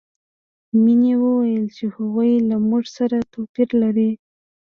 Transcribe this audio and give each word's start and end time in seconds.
مینې 0.83 1.13
وویل 1.23 1.65
چې 1.75 1.85
هغوی 1.95 2.31
له 2.49 2.55
موږ 2.69 2.83
سره 2.97 3.17
توپیر 3.31 3.69
لري 3.81 4.11